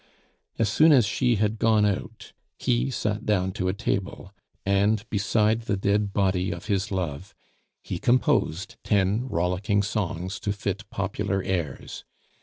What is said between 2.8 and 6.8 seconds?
sat down to a table, and beside the dead body of